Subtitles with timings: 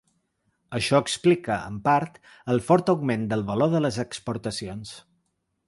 [0.77, 2.17] Això explica, en part,
[2.55, 4.99] el fort augment del valor de les exportacions.